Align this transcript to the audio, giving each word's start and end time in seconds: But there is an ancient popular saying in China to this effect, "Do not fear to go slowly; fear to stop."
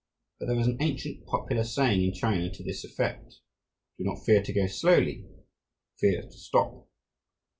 But 0.39 0.47
there 0.47 0.57
is 0.57 0.65
an 0.65 0.81
ancient 0.81 1.27
popular 1.27 1.63
saying 1.63 2.03
in 2.03 2.11
China 2.11 2.49
to 2.51 2.63
this 2.63 2.83
effect, 2.83 3.35
"Do 3.99 4.03
not 4.03 4.25
fear 4.25 4.41
to 4.41 4.51
go 4.51 4.65
slowly; 4.65 5.27
fear 5.95 6.23
to 6.23 6.31
stop." 6.39 6.87